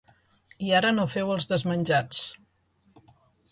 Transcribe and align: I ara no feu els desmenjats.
I 0.69 0.73
ara 0.77 0.93
no 0.95 1.05
feu 1.17 1.29
els 1.35 1.47
desmenjats. 1.53 2.25